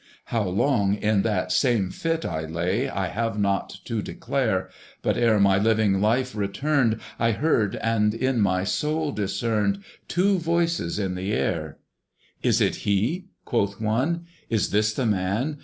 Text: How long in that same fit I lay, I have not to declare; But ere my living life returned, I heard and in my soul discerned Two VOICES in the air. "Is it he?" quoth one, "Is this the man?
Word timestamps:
How 0.33 0.45
long 0.49 0.95
in 0.95 1.21
that 1.21 1.51
same 1.51 1.91
fit 1.91 2.25
I 2.25 2.45
lay, 2.47 2.89
I 2.89 3.09
have 3.09 3.37
not 3.37 3.77
to 3.85 4.01
declare; 4.01 4.67
But 5.03 5.15
ere 5.15 5.39
my 5.39 5.59
living 5.59 6.01
life 6.01 6.33
returned, 6.35 6.99
I 7.19 7.33
heard 7.33 7.75
and 7.75 8.15
in 8.15 8.41
my 8.41 8.63
soul 8.63 9.11
discerned 9.11 9.83
Two 10.07 10.39
VOICES 10.39 10.97
in 10.97 11.13
the 11.13 11.33
air. 11.33 11.77
"Is 12.41 12.61
it 12.61 12.77
he?" 12.77 13.27
quoth 13.45 13.79
one, 13.79 14.25
"Is 14.49 14.71
this 14.71 14.91
the 14.91 15.05
man? 15.05 15.59